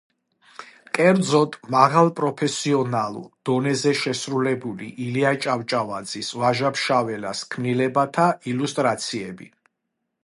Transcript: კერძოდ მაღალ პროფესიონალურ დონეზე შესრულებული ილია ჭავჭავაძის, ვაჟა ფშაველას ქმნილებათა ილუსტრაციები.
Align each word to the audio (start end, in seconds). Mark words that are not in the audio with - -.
კერძოდ 0.97 1.57
მაღალ 1.75 2.09
პროფესიონალურ 2.19 3.27
დონეზე 3.49 3.93
შესრულებული 4.01 4.89
ილია 5.05 5.35
ჭავჭავაძის, 5.45 6.33
ვაჟა 6.45 6.75
ფშაველას 6.79 7.47
ქმნილებათა 7.55 8.29
ილუსტრაციები. 8.55 9.53